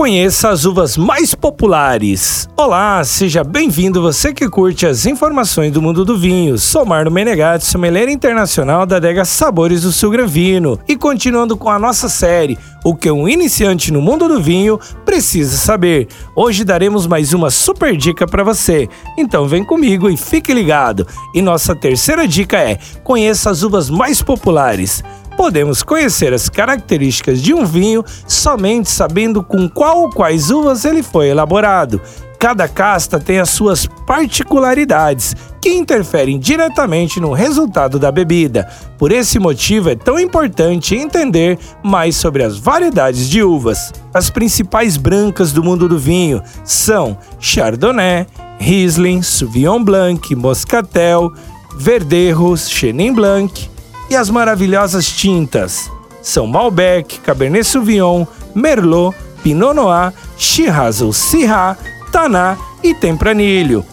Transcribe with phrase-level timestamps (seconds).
[0.00, 2.48] Conheça as uvas mais populares.
[2.56, 6.56] Olá, seja bem-vindo você que curte as informações do mundo do vinho.
[6.56, 10.80] Sou Marno Menegatti, sommelier internacional da adega Sabores do Sul Granvino.
[10.88, 15.58] E continuando com a nossa série, o que um iniciante no mundo do vinho precisa
[15.58, 16.08] saber.
[16.34, 18.88] Hoje daremos mais uma super dica para você.
[19.18, 21.06] Então vem comigo e fique ligado.
[21.34, 25.04] E nossa terceira dica é: conheça as uvas mais populares
[25.40, 31.02] podemos conhecer as características de um vinho somente sabendo com qual ou quais uvas ele
[31.02, 31.98] foi elaborado.
[32.38, 38.68] Cada casta tem as suas particularidades que interferem diretamente no resultado da bebida.
[38.98, 43.94] Por esse motivo é tão importante entender mais sobre as variedades de uvas.
[44.12, 48.26] As principais brancas do mundo do vinho são Chardonnay,
[48.58, 51.32] Riesling, Sauvignon Blanc, Moscatel,
[51.78, 53.70] Verdejo, Chenin Blanc,
[54.10, 61.78] e as maravilhosas tintas são Malbec, Cabernet Sauvignon, Merlot, Pinot Noir, Shiraz ou Syrah,
[62.12, 63.84] Taná e Tempranilho.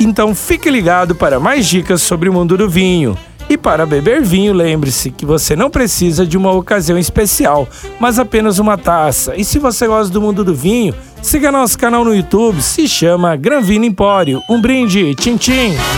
[0.00, 3.16] Então fique ligado para mais dicas sobre o mundo do vinho.
[3.48, 7.66] E para beber vinho, lembre-se que você não precisa de uma ocasião especial,
[7.98, 9.34] mas apenas uma taça.
[9.36, 13.36] E se você gosta do mundo do vinho, siga nosso canal no YouTube, se chama
[13.36, 14.42] Gran Vino Empório.
[14.50, 15.97] Um brinde, tchim tchim!